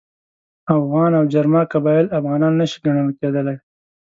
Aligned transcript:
اوغان 0.75 1.11
او 1.19 1.23
جرما 1.33 1.61
قبایل 1.73 2.05
افغانان 2.17 2.53
نه 2.59 2.65
شي 2.71 2.77
ګڼل 2.85 3.09
کېدلای. 3.19 3.57